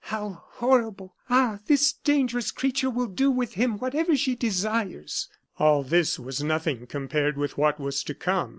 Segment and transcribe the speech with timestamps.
[0.05, 1.13] "How horrible!
[1.29, 1.59] Ah!
[1.67, 7.37] this dangerous creature will do with him whatever she desires." All this was nothing compared
[7.37, 8.49] with what was to come.